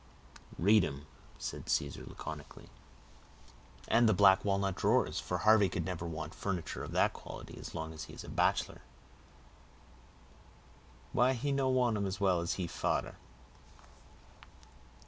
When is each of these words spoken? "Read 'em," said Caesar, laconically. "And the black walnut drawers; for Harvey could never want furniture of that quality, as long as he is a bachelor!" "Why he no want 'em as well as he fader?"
"Read 0.57 0.83
'em," 0.83 1.05
said 1.37 1.69
Caesar, 1.69 2.03
laconically. 2.03 2.69
"And 3.87 4.09
the 4.09 4.15
black 4.15 4.43
walnut 4.43 4.73
drawers; 4.73 5.19
for 5.19 5.37
Harvey 5.37 5.69
could 5.69 5.85
never 5.85 6.07
want 6.07 6.33
furniture 6.33 6.83
of 6.83 6.91
that 6.93 7.13
quality, 7.13 7.55
as 7.59 7.75
long 7.75 7.93
as 7.93 8.05
he 8.05 8.13
is 8.13 8.23
a 8.23 8.29
bachelor!" 8.29 8.81
"Why 11.11 11.33
he 11.33 11.51
no 11.51 11.69
want 11.69 11.97
'em 11.97 12.07
as 12.07 12.19
well 12.19 12.39
as 12.41 12.53
he 12.53 12.65
fader?" 12.65 13.17